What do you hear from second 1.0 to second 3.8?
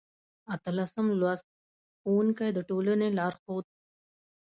لوست: ښوونکی د ټولنې لارښود